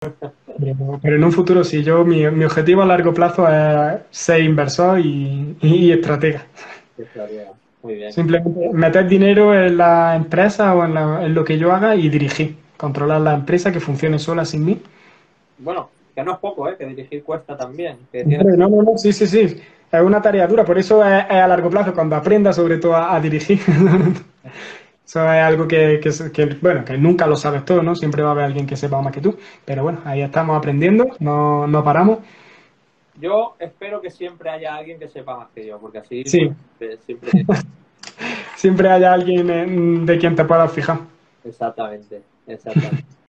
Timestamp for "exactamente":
41.42-42.22, 42.46-43.04